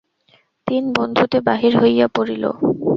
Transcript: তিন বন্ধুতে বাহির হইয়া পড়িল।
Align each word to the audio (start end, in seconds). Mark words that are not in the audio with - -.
তিন 0.67 0.83
বন্ধুতে 0.97 1.37
বাহির 1.47 1.73
হইয়া 1.81 2.07
পড়িল। 2.15 2.43